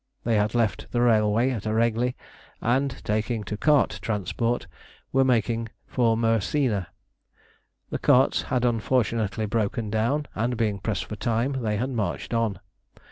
[0.23, 2.15] They had left the railway at Eregli,
[2.59, 4.65] and, taking to cart transport,
[5.13, 6.87] were making for Mersina.
[7.91, 12.59] The carts had unfortunately broken down, and being pressed for time they had marched on.